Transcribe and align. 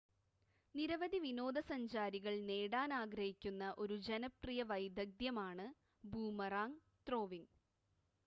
നിരവധി 0.75 1.17
വിനോദസഞ്ചാരികൾ 1.19 2.35
നേടാൻ 2.47 2.89
ആഗ്രഹിക്കുന്ന 2.95 3.65
ഒരു 3.77 3.95
ജനപ്രിയ 4.07 4.63
വൈദഗ്ദ്ധ്യം 4.71 5.37
ആണ് 5.41 5.67
ബൂമറാങ് 6.03 6.79
ത്രോവിങ് 7.07 7.49